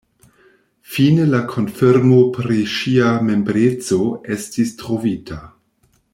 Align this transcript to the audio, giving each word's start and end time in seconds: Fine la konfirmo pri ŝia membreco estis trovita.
Fine 0.93 1.25
la 1.33 1.41
konfirmo 1.51 2.17
pri 2.39 2.57
ŝia 2.77 3.13
membreco 3.29 4.01
estis 4.39 4.75
trovita. 4.83 5.39